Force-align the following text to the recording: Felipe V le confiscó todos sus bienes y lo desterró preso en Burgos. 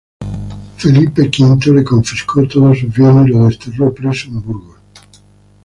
Felipe 0.77 1.19
V 1.59 1.71
le 1.75 1.83
confiscó 1.83 2.47
todos 2.47 2.79
sus 2.79 2.91
bienes 2.91 3.27
y 3.27 3.33
lo 3.33 3.45
desterró 3.45 3.93
preso 3.93 4.29
en 4.29 4.41
Burgos. 4.41 4.79